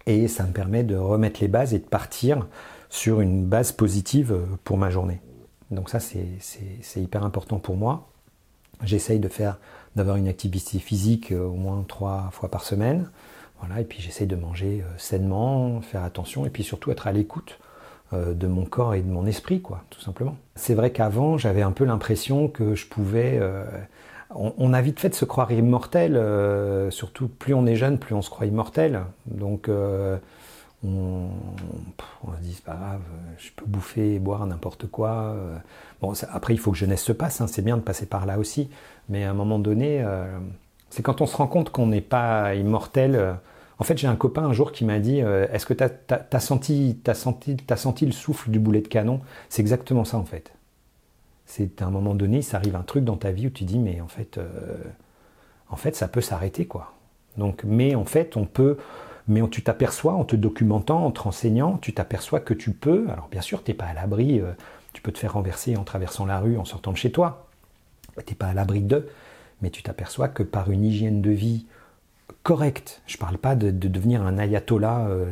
[0.06, 2.48] et ça me permet de remettre les bases et de partir
[2.90, 5.20] sur une base positive pour ma journée.
[5.72, 8.08] Donc ça, c'est hyper important pour moi.
[8.84, 9.58] J'essaye de faire,
[9.96, 13.10] d'avoir une activité physique euh, au moins trois fois par semaine.
[13.60, 17.12] Voilà, et puis j'essaye de manger euh, sainement, faire attention, et puis surtout être à
[17.12, 17.60] l'écoute
[18.14, 20.38] euh, de mon corps et de mon esprit, quoi, tout simplement.
[20.56, 23.42] C'est vrai qu'avant, j'avais un peu l'impression que je pouvais
[24.32, 26.20] on, a vite fait de se croire immortel,
[26.90, 29.02] surtout plus on est jeune, plus on se croit immortel.
[29.28, 29.70] Donc
[30.88, 31.28] euh,
[32.28, 33.02] on, se dit c'est pas grave,
[33.38, 35.10] je peux bouffer et boire n'importe quoi.
[35.10, 35.56] Euh.
[36.02, 38.38] Bon, après il faut que jeunesse se passe, hein, c'est bien de passer par là
[38.38, 38.70] aussi,
[39.10, 40.06] mais à un moment donné,
[40.90, 43.38] c'est quand on se rend compte qu'on n'est pas immortel.
[43.78, 47.00] En fait, j'ai un copain un jour qui m'a dit Est-ce que tu as, senti,
[47.14, 49.22] senti, as senti le souffle du boulet de canon?
[49.50, 50.56] C'est exactement ça en fait
[51.46, 53.80] c'est à un moment donné, ça arrive un truc dans ta vie où tu dis
[53.80, 54.78] mais en fait, euh,
[55.70, 56.94] en fait ça peut s'arrêter quoi.
[57.38, 58.78] Donc, mais en fait on peut,
[59.28, 63.08] mais tu t'aperçois en te documentant, en te renseignant, tu t'aperçois que tu peux.
[63.10, 64.52] Alors bien sûr, tu n'es pas à l'abri, euh,
[64.94, 67.48] tu peux te faire renverser en traversant la rue, en sortant de chez toi.
[68.18, 69.10] Tu n'es pas à l'abri d'eux,
[69.62, 71.66] mais tu t'aperçois que par une hygiène de vie
[72.44, 73.02] correct.
[73.08, 75.26] Je ne parle pas de, devenir un ayatollah euh,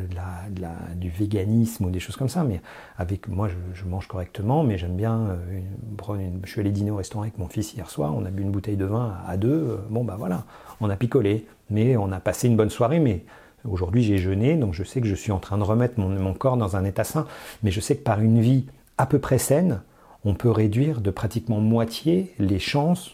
[0.96, 2.60] du véganisme ou des choses comme ça, mais
[2.98, 7.22] avec moi je, mange correctement, mais j'aime bien euh, je suis allé dîner au restaurant
[7.22, 10.02] avec mon fils hier soir, on a bu une bouteille de vin à, deux, bon
[10.04, 10.44] bah voilà,
[10.80, 13.24] on a picolé, mais on a passé une bonne soirée, mais
[13.68, 16.56] aujourd'hui j'ai jeûné, donc je sais que je suis en train de remettre mon, corps
[16.56, 17.26] dans un état sain,
[17.62, 18.66] mais je sais que par une vie
[18.98, 19.82] à peu près saine,
[20.24, 23.12] on peut réduire de pratiquement moitié les chances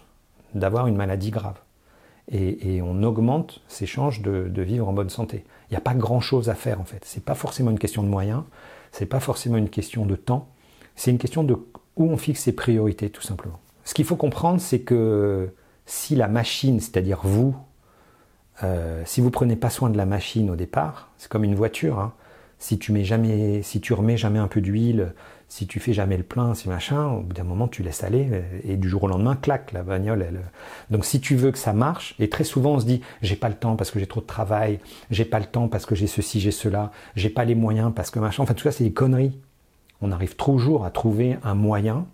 [0.54, 1.58] d'avoir une maladie grave
[2.32, 5.44] et, on augmente ses chances de, vivre en bonne santé.
[5.68, 7.04] Il n'y a pas grand-chose à faire en fait.
[7.04, 8.42] Ce n'est pas forcément une question de moyens,
[8.92, 10.48] ce n'est pas forcément une question de temps,
[10.96, 11.56] c'est une question de
[11.96, 13.58] où on fixe ses priorités tout simplement.
[13.84, 15.50] Ce qu'il faut comprendre, c'est que
[15.86, 17.56] si la machine, c'est-à-dire vous,
[18.62, 21.98] euh, si vous prenez pas soin de la machine au départ, c'est comme une voiture.
[21.98, 22.12] Hein.
[22.58, 25.14] Si tu mets jamais, si tu remets jamais un peu d'huile,
[25.48, 28.42] si tu fais jamais le plein, si machin, au bout d'un moment tu laisses aller
[28.62, 30.22] et du jour au lendemain, clac, la bagnole.
[30.22, 30.40] Elle...
[30.90, 33.48] Donc si tu veux que ça marche, et très souvent on se dit j'ai pas
[33.48, 34.78] le temps parce que j'ai trop de travail,
[35.10, 38.10] j'ai pas le temps parce que j'ai ceci, j'ai cela, j'ai pas les moyens parce
[38.10, 38.42] que machin.
[38.42, 39.36] Enfin tout ça c'est des conneries.
[40.02, 42.06] On arrive toujours à trouver un moyen.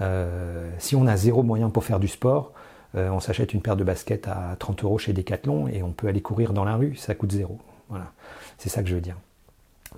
[0.00, 2.52] Euh, si on a zéro moyen pour faire du sport,
[2.94, 6.08] euh, on s'achète une paire de baskets à 30 euros chez Decathlon et on peut
[6.08, 7.58] aller courir dans la rue, ça coûte zéro.
[7.88, 8.12] Voilà,
[8.58, 9.16] c'est ça que je veux dire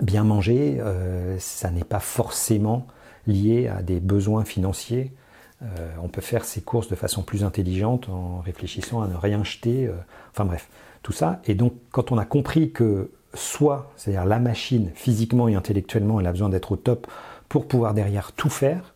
[0.00, 2.88] bien manger, euh, ça n'est pas forcément
[3.28, 5.12] lié à des besoins financiers.
[5.62, 5.66] Euh,
[6.02, 9.88] on peut faire ses courses de façon plus intelligente en réfléchissant à ne rien jeter.
[10.32, 10.68] Enfin bref,
[11.02, 11.40] tout ça.
[11.44, 16.26] Et donc quand on a compris que soit, c'est-à-dire la machine, physiquement et intellectuellement, elle
[16.26, 17.06] a besoin d'être au top
[17.48, 18.94] pour pouvoir derrière tout faire,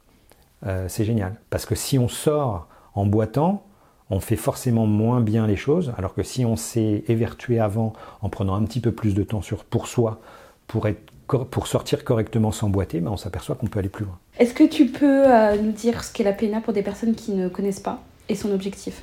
[0.89, 1.37] c'est génial.
[1.49, 3.68] Parce que si on sort en boitant,
[4.11, 7.93] on fait forcément moins bien les choses, alors que si on s'est évertué avant
[8.23, 10.21] en prenant un petit peu plus de temps sur, pour soi,
[10.67, 14.19] pour, être, pour sortir correctement sans boiter, ben on s'aperçoit qu'on peut aller plus loin.
[14.39, 17.33] Est-ce que tu peux euh, nous dire ce qu'est la PNA pour des personnes qui
[17.33, 19.03] ne connaissent pas et son objectif?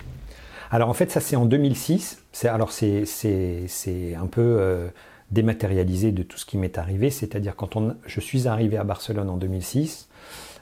[0.71, 2.23] Alors en fait, ça c'est en 2006.
[2.31, 3.05] C'est, alors c'est,
[4.19, 4.87] un peu euh,
[5.31, 7.11] dématérialisé de tout ce qui m'est arrivé.
[7.11, 10.07] C'est-à-dire quand on, je suis arrivé à Barcelone en 2006,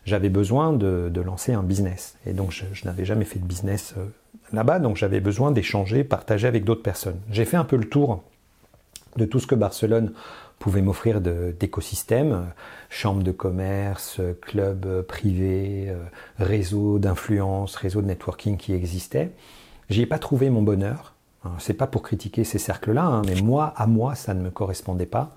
[0.05, 2.15] j'avais besoin de, lancer un business.
[2.25, 4.05] Et donc je, je n'avais jamais fait de business euh,
[4.53, 7.19] là-bas, donc j'avais besoin d'échanger, partager avec d'autres personnes.
[7.31, 8.23] J'ai fait un peu le tour
[9.17, 10.13] de tout ce que Barcelone
[10.59, 12.45] pouvait m'offrir d'écosystèmes,
[12.89, 16.03] chambres de commerce, clubs privés, euh,
[16.39, 19.31] réseaux d'influence, réseaux de networking qui existaient.
[19.89, 21.13] J'y ai pas trouvé mon bonheur.
[21.59, 25.05] C'est pas pour critiquer ces cercles-là, hein, mais moi, à moi, ça ne me correspondait
[25.05, 25.35] pas.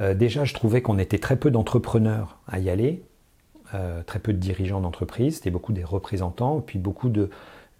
[0.00, 3.02] Euh, déjà, je trouvais qu'on était très peu d'entrepreneurs à y aller,
[3.74, 7.30] euh, très peu de dirigeants d'entreprise, c'était beaucoup des représentants, puis beaucoup de...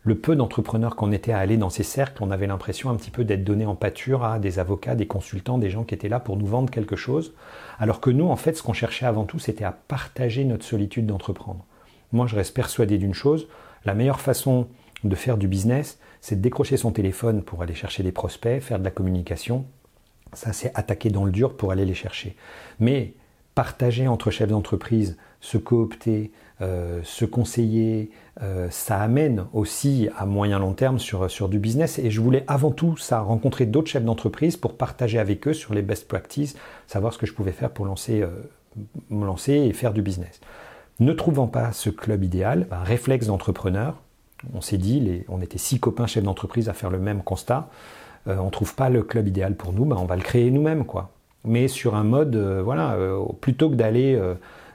[0.05, 3.13] Le peu d'entrepreneurs qu'on était à aller dans ces cercles, on avait l'impression un petit
[3.13, 6.19] peu d'être donné en pâture à des avocats, des consultants, des gens qui étaient là
[6.19, 7.35] pour nous vendre quelque chose,
[7.79, 11.07] alors que nous, en fait, ce qu'on cherchait avant tout, c'était à partager notre solitude
[11.07, 11.65] d'entreprendre.
[12.11, 13.47] Moi, je reste persuadé d'une chose,
[13.85, 14.67] la meilleure façon
[15.05, 18.81] de faire du business, c'est de décrocher son téléphone pour aller chercher des prospects, faire
[18.81, 19.67] de la communication.
[20.33, 22.37] Ça, c'est attaquer dans le dur pour aller les chercher.
[22.81, 23.15] Mais
[23.55, 30.61] partager entre chefs d'entreprise, se coopter, euh, se conseiller, euh, ça amène aussi à moyen
[30.61, 31.99] long terme sur, sur du business.
[31.99, 35.75] Et je voulais avant tout ça, rencontrer d'autres chefs d'entreprise pour partager avec eux sur
[35.75, 36.55] les best practices,
[36.87, 38.29] savoir ce que je pouvais faire pour lancer, euh,
[39.11, 40.41] me lancer et faire du business.
[41.01, 44.01] Ne trouvant pas ce club idéal, un réflexe d'entrepreneur,
[44.55, 47.69] on s'est dit, on était six copains chefs d'entreprise à faire le même constat,
[48.27, 50.85] on ne trouve pas le club idéal pour nous, ben on va le créer nous-mêmes.
[50.85, 51.11] quoi.
[51.45, 52.97] Mais sur un mode, voilà,
[53.41, 54.21] plutôt que d'aller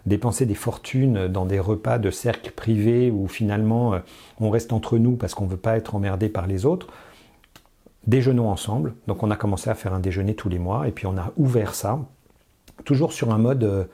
[0.08, 4.00] dépenser des fortunes dans des repas de cercle privé où finalement
[4.39, 6.88] on reste entre nous parce qu'on ne veut pas être emmerdé par les autres,
[8.08, 8.96] déjeunons ensemble.
[9.08, 11.32] Donc on a commencé à faire un déjeuner tous les mois et puis on a
[11.38, 12.00] ouvert ça,
[12.86, 13.88] toujours sur un mode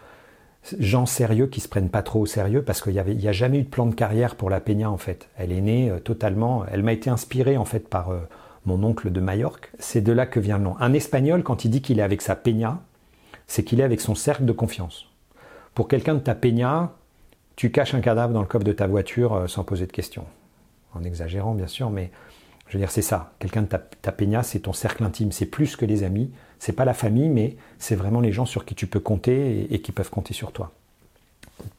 [0.79, 3.63] gens sérieux qui se prennent pas trop au sérieux parce qu'il n'y a jamais eu
[3.63, 5.29] de plan de carrière pour la Peña en fait.
[5.37, 8.19] Elle est née euh, totalement, elle m'a été inspirée en fait par euh,
[8.65, 9.71] mon oncle de Majorque.
[9.79, 10.75] C'est de là que vient le nom.
[10.79, 12.79] Un Espagnol quand il dit qu'il est avec sa Peña,
[13.47, 15.07] c'est qu'il est avec son cercle de confiance.
[15.73, 16.93] Pour quelqu'un de ta Peña,
[17.55, 20.25] tu caches un cadavre dans le coffre de ta voiture euh, sans poser de questions.
[20.93, 22.11] En exagérant bien sûr, mais
[22.67, 23.33] je veux dire c'est ça.
[23.39, 26.73] Quelqu'un de ta, ta Peña, c'est ton cercle intime, c'est plus que les amis, c'est
[26.73, 29.91] pas la famille, mais c'est vraiment les gens sur qui tu peux compter et, qui
[29.91, 30.71] peuvent compter sur toi.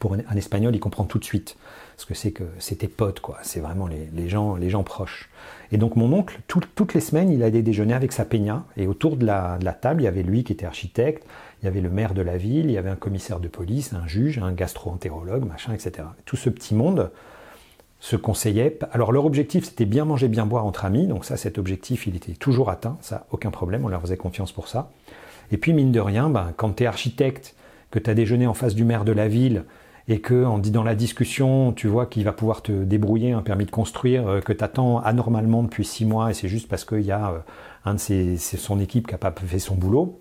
[0.05, 1.57] Pour un, espagnol, il comprend tout de suite
[1.97, 3.39] ce que c'est que tes potes, quoi.
[3.43, 5.31] C'est vraiment les, gens, les gens proches.
[5.73, 9.17] Et donc mon oncle, toutes les semaines, il allait déjeuner avec sa peña, et autour
[9.17, 11.27] de la, table, il y avait lui qui était architecte,
[11.63, 13.95] il y avait le maire de la ville, il y avait un commissaire de police,
[13.95, 16.07] un juge, un gastro-entérologue, machin, etc.
[16.27, 17.11] Tout ce petit monde
[17.99, 18.79] se conseillaient.
[18.93, 21.07] Alors leur objectif, c'était bien manger, bien boire entre amis.
[21.07, 22.99] Donc ça, cet objectif, il était toujours atteint.
[23.01, 24.91] Ça, aucun problème, on leur faisait confiance pour ça.
[25.51, 27.55] Et puis, mine de rien, ben, quand tu es architecte,
[27.91, 29.65] que tu as déjeuné en face du maire de la ville,
[30.09, 33.65] et que en dans la discussion, tu vois qu'il va pouvoir te débrouiller un permis
[33.65, 37.03] de construire euh, que tu attends anormalement depuis six mois, et c'est juste parce qu'il
[37.03, 37.39] y a euh,
[37.85, 40.21] un de ses, son équipe qui n'a pas fait son boulot,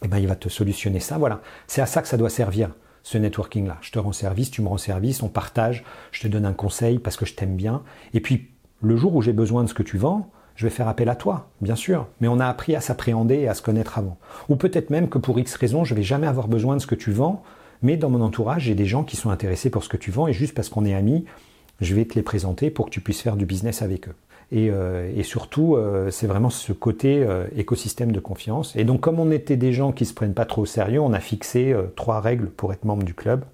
[0.00, 1.18] et eh ben, il va te solutionner ça.
[1.18, 2.70] Voilà, c'est à ça que ça doit servir
[3.02, 3.78] ce networking-là.
[3.80, 6.98] Je te rends service, tu me rends service, on partage, je te donne un conseil
[6.98, 7.82] parce que je t'aime bien.
[8.14, 8.50] Et puis,
[8.80, 11.16] le jour où j'ai besoin de ce que tu vends, je vais faire appel à
[11.16, 12.06] toi, bien sûr.
[12.20, 14.18] Mais on a appris à s'appréhender et à se connaître avant.
[14.48, 16.94] Ou peut-être même que pour X raisons, je vais jamais avoir besoin de ce que
[16.94, 17.42] tu vends,
[17.82, 20.28] mais dans mon entourage, j'ai des gens qui sont intéressés pour ce que tu vends
[20.28, 21.24] et juste parce qu'on est amis,
[21.80, 24.14] je vais te les présenter pour que tu puisses faire du business avec eux.
[24.54, 28.74] Euh, et, surtout, euh, c'est vraiment ce côté euh, écosystème de confiance.
[28.76, 31.12] Et donc, comme on était des gens qui se prennent pas trop au sérieux, on
[31.12, 33.44] a fixé trois règles pour être membre du club.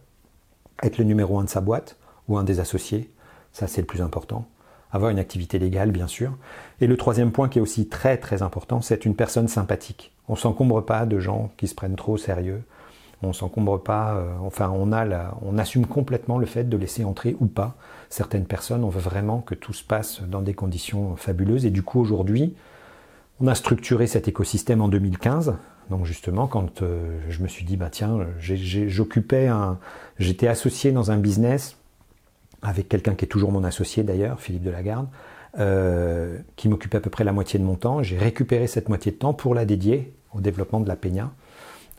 [0.82, 1.96] Être le numéro un de sa boîte
[2.28, 3.10] ou un des associés,
[3.52, 4.46] ça c'est le plus important.
[4.92, 6.32] Avoir une activité légale, bien sûr.
[6.80, 10.12] Et le troisième point qui est aussi très très important, c'est une personne sympathique.
[10.28, 12.62] On s'encombre pas de gens qui se prennent trop au sérieux.
[13.24, 17.46] On s'encombre pas, euh, enfin on, on assume complètement le fait de laisser entrer ou
[17.46, 17.76] pas
[18.10, 18.84] certaines personnes.
[18.84, 21.66] On veut vraiment que tout se passe dans des conditions fabuleuses.
[21.66, 22.54] Et du coup aujourd'hui,
[23.40, 25.54] on a structuré cet écosystème en 2015.
[25.90, 29.78] Donc justement, quand euh, je me suis dit, bah tiens, j'occupais un,
[30.18, 31.76] j'étais associé dans un business
[32.62, 35.06] avec quelqu'un qui est toujours mon associé d'ailleurs, Philippe Delagarde,
[35.58, 38.02] euh, qui m'occupait à peu près la moitié de mon temps.
[38.02, 41.30] J'ai récupéré cette moitié de temps pour la dédier au développement de la Peña.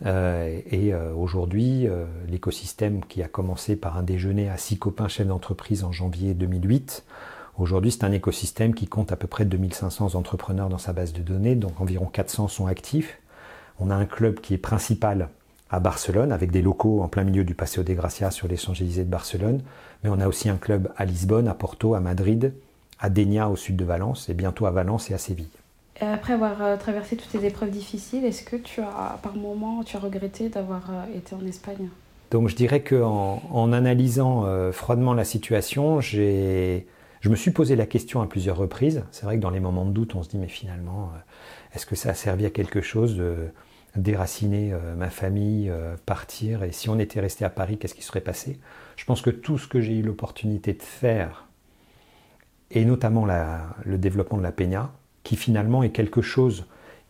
[0.05, 5.08] Euh, et euh, aujourd'hui, euh, l'écosystème qui a commencé par un déjeuner à six copains
[5.08, 7.03] chefs d'entreprise en janvier 2008,
[7.58, 11.21] aujourd'hui c'est un écosystème qui compte à peu près 2500 entrepreneurs dans sa base de
[11.21, 13.19] données, donc environ 400 sont actifs.
[13.79, 15.29] On a un club qui est principal
[15.69, 19.05] à Barcelone, avec des locaux en plein milieu du Paseo de Gracia sur les Champs-Élysées
[19.05, 19.62] de Barcelone,
[20.03, 22.53] mais on a aussi un club à Lisbonne, à Porto, à Madrid,
[22.99, 25.49] à Dénia au sud de Valence, et bientôt à Valence et à Séville.
[26.01, 29.95] Après avoir euh, traversé toutes ces épreuves difficiles, est-ce que tu as, par moment, tu
[29.95, 31.88] as regretté d'avoir euh, été en Espagne?
[32.31, 36.86] Donc je dirais qu'en en, analysant euh, froidement la situation, j'ai,
[37.21, 39.03] je me suis posé la question à plusieurs reprises.
[39.12, 41.12] C'est vrai que dans les moments de doute, on se dit mais finalement,
[41.73, 43.47] est-ce que ça a servi à quelque chose de
[43.95, 45.71] déraciner ma famille,
[46.05, 46.63] partir?
[46.63, 48.60] Et si on était resté à Paris, qu'est-ce qui serait passé?
[48.97, 51.45] Je pense que tout ce que j'ai eu l'opportunité de faire,
[52.71, 53.25] et notamment
[53.86, 54.91] le développement de la Peña,
[55.25, 56.65] qui finalement est quelque chose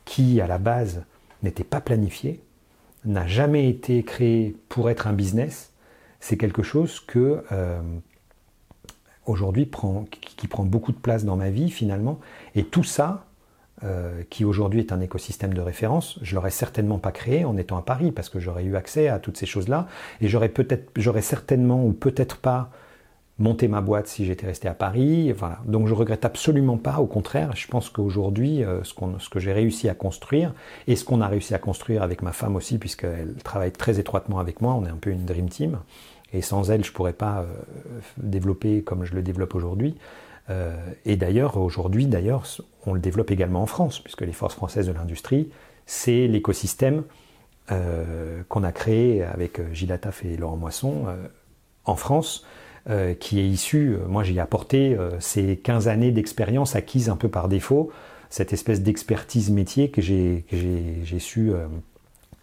[0.05, 1.03] qui, à la base,
[1.43, 2.41] n'était pas planifié,
[3.03, 5.73] n'a jamais été créé pour être un business,
[6.21, 7.81] c'est quelque chose que euh,
[9.25, 12.19] aujourd'hui prend, qui, prend beaucoup de place dans ma vie finalement.
[12.55, 13.25] Et tout ça
[13.83, 17.77] euh, qui aujourd'hui est un écosystème de référence, je l'aurais certainement pas créé en étant
[17.77, 19.87] à Paris parce que j'aurais eu accès à toutes ces choses-là
[20.21, 22.71] et j'aurais certainement ou peut-être pas
[23.37, 25.31] monté ma boîte si j'étais resté à Paris.
[25.33, 25.59] Voilà.
[25.65, 26.99] Donc je regrette absolument pas.
[26.99, 30.53] Au contraire, je pense qu'aujourd'hui, euh, ce, que j'ai réussi à construire
[30.87, 34.39] et ce qu'on a réussi à construire avec ma femme aussi, puisqu'elle travaille très étroitement
[34.39, 35.79] avec moi, on est un peu une dream team.
[36.33, 37.45] Et sans elle, je pourrais pas euh,
[38.17, 39.95] développer comme je le développe aujourd'hui.
[40.49, 42.45] Euh, et d'ailleurs, aujourd'hui, d'ailleurs,
[42.85, 45.49] on le développe également en France, puisque les forces françaises de l'industrie,
[45.85, 47.03] c'est l'écosystème
[48.47, 51.07] qu'on a créé avec Gilles et Laurent Moisson
[51.83, 52.45] en France,
[53.19, 57.47] qui est issu, moi j'y ai apporté ces 15 années d'expérience acquises un peu par
[57.47, 57.91] défaut,
[58.29, 61.51] cette espèce d'expertise métier que j'ai su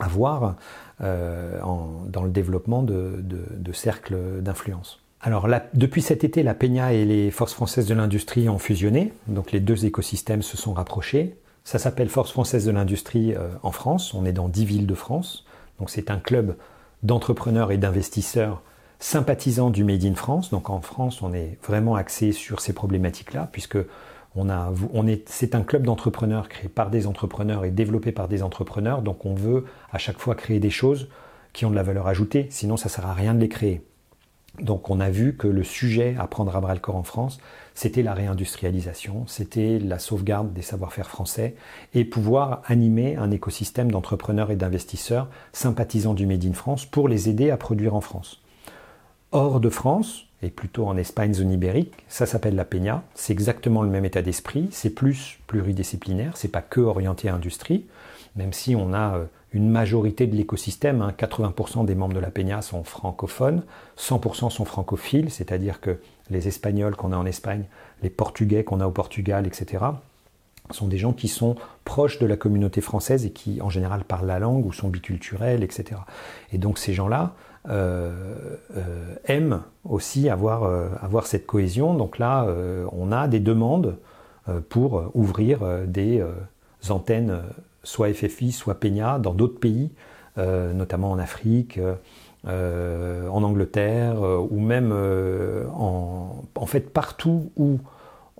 [0.00, 0.56] avoir
[1.00, 5.02] dans le développement de cercles d'influence.
[5.24, 9.52] Alors depuis cet été, la Peña et les Forces françaises de l'industrie ont fusionné, donc
[9.52, 11.36] les deux écosystèmes se sont rapprochés.
[11.62, 14.94] Ça s'appelle Forces françaises de l'industrie euh, en France, on est dans 10 villes de
[14.96, 15.46] France,
[15.78, 16.56] donc c'est un club
[17.04, 18.62] d'entrepreneurs et d'investisseurs
[19.02, 20.50] sympathisants du Made in France.
[20.50, 23.78] Donc en France, on est vraiment axé sur ces problématiques-là, puisque
[24.36, 28.28] on a, on est, c'est un club d'entrepreneurs créé par des entrepreneurs et développé par
[28.28, 29.02] des entrepreneurs.
[29.02, 31.08] Donc on veut à chaque fois créer des choses
[31.52, 33.82] qui ont de la valeur ajoutée, sinon ça ne sert à rien de les créer.
[34.60, 37.38] Donc on a vu que le sujet à prendre à bras le corps en France,
[37.74, 41.56] c'était la réindustrialisation, c'était la sauvegarde des savoir-faire français
[41.92, 47.28] et pouvoir animer un écosystème d'entrepreneurs et d'investisseurs sympathisants du Made in France pour les
[47.28, 48.41] aider à produire en France.
[49.34, 53.82] Hors de France, et plutôt en Espagne zone ibérique, ça s'appelle la Peña, c'est exactement
[53.82, 57.86] le même état d'esprit, c'est plus pluridisciplinaire, c'est pas que orienté à industrie,
[58.36, 61.84] même si on a euh, une majorité de l'écosystème, 80% hein.
[61.84, 63.62] des membres de la Peña sont francophones,
[63.98, 65.98] 100% sont francophiles, c'est-à-dire que
[66.30, 67.64] les Espagnols qu'on a en Espagne,
[68.02, 69.84] les Portugais qu'on a au Portugal, etc.,
[70.70, 74.26] sont des gens qui sont proches de la communauté française et qui en général parlent
[74.26, 76.00] la langue ou sont biculturels, etc.
[76.52, 77.34] Et donc ces gens-là
[77.68, 80.64] aiment aussi avoir,
[81.02, 81.94] avoir cette cohésion.
[81.94, 82.46] Donc là,
[82.92, 83.96] on a des demandes
[84.68, 86.24] pour ouvrir des
[86.88, 87.40] antennes
[87.84, 89.90] soit FFI, soit Peña, dans d'autres pays,
[90.38, 91.78] euh, notamment en Afrique,
[92.46, 97.78] euh, en Angleterre, euh, ou même en, en fait partout où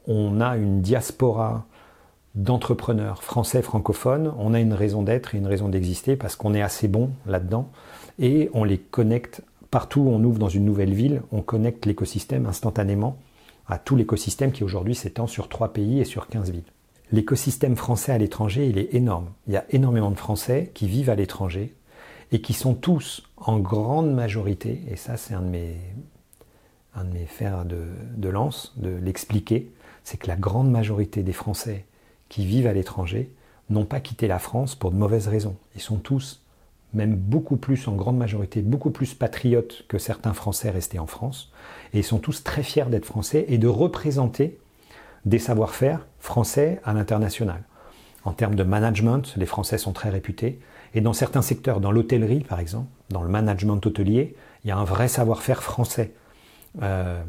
[0.07, 1.65] on a une diaspora
[2.35, 6.63] d'entrepreneurs français francophones, on a une raison d'être et une raison d'exister parce qu'on est
[6.63, 7.69] assez bon là-dedans
[8.19, 12.47] et on les connecte partout où on ouvre dans une nouvelle ville, on connecte l'écosystème
[12.47, 13.19] instantanément
[13.67, 16.65] à tout l'écosystème qui aujourd'hui s'étend sur trois pays et sur 15 villes
[17.13, 19.29] l'écosystème français à l'étranger, il est énorme.
[19.47, 21.75] Il y a énormément de Français qui vivent à l'étranger
[22.33, 25.77] et qui sont tous en grande majorité, et ça c'est un de mes,
[26.95, 29.71] un de mes fers de, lance, de l'expliquer,
[30.03, 31.85] c'est que la grande majorité des Français
[32.31, 33.31] qui vivent à l'étranger
[33.69, 35.57] n'ont pas quitté la France pour de mauvaises raisons.
[35.75, 36.42] Ils sont tous,
[36.95, 41.53] même beaucoup plus, en grande majorité, beaucoup plus patriotes que certains Français restés en France,
[41.95, 44.59] et ils sont tous très fiers d'être Français et de représenter
[45.25, 47.63] des savoir-faire français à l'international.
[48.25, 50.61] En termes de management, les Français sont très réputés.
[50.95, 54.77] Et dans certains secteurs, dans l'hôtellerie par exemple, dans le management hôtelier, il y a
[54.77, 56.13] un vrai savoir-faire français.
[56.83, 57.23] Euh,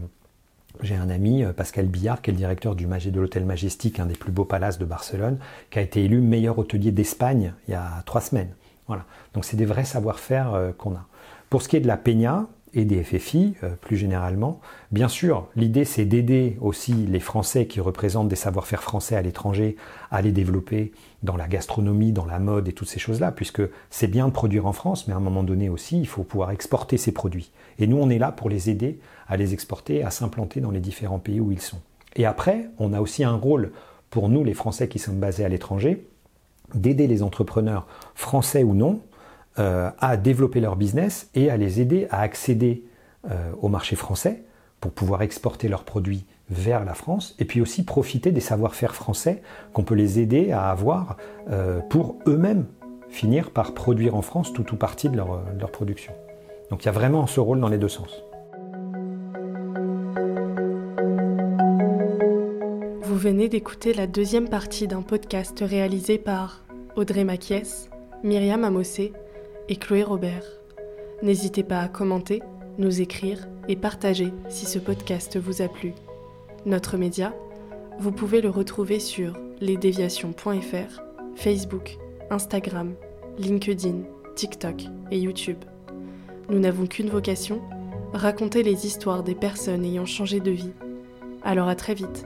[0.82, 4.06] j'ai un ami, euh, Pascal Billard, qui est le directeur du de l'hôtel Majestic, un
[4.06, 5.38] des plus beaux palaces de Barcelone,
[5.70, 8.54] qui a été élu meilleur hôtelier d'Espagne il y a trois semaines.
[8.88, 9.06] Voilà.
[9.34, 11.06] Donc c'est des vrais savoir-faire euh, qu'on a.
[11.50, 14.60] Pour ce qui est de la peña, et des FFI euh, plus généralement.
[14.92, 19.76] Bien sûr, l'idée c'est d'aider aussi les Français qui représentent des savoir-faire français à l'étranger
[20.12, 20.92] à les développer
[21.22, 24.66] dans la gastronomie, dans la mode et toutes ces choses-là, puisque c'est bien de produire
[24.66, 27.52] en France, mais à un moment donné aussi, il faut pouvoir exporter ces produits.
[27.80, 30.80] Et nous, on est là pour les aider à les exporter, à s'implanter dans les
[30.80, 31.80] différents pays où ils sont.
[32.16, 33.72] Et après, on a aussi un rôle
[34.10, 36.08] pour nous, les Français qui sommes basés à l'étranger,
[36.74, 39.02] d'aider les entrepreneurs français ou non
[39.60, 42.84] euh, à développer leur business et à les aider à accéder
[43.30, 44.44] euh, au marché français
[44.80, 49.42] pour pouvoir exporter leurs produits vers la France et puis aussi profiter des savoir-faire français
[49.72, 51.18] qu'on peut les aider à avoir
[51.52, 52.66] euh, pour eux-mêmes
[53.10, 56.14] finir par produire en France tout ou partie de leur, de leur production.
[56.72, 58.24] Donc il y a vraiment ce rôle dans les deux sens.
[63.14, 66.64] Vous venez d'écouter la deuxième partie d'un podcast réalisé par
[66.96, 67.88] Audrey Maquies,
[68.24, 69.14] Myriam Amossé
[69.70, 70.44] et Chloé Robert.
[71.22, 72.42] N'hésitez pas à commenter,
[72.80, 75.94] nous écrire et partager si ce podcast vous a plu.
[76.66, 77.36] Notre média,
[78.00, 81.04] vous pouvez le retrouver sur lesdéviations.fr,
[81.36, 82.00] Facebook,
[82.32, 82.96] Instagram,
[83.38, 85.64] LinkedIn, TikTok et YouTube.
[86.50, 87.62] Nous n'avons qu'une vocation,
[88.12, 90.74] raconter les histoires des personnes ayant changé de vie.
[91.44, 92.26] Alors à très vite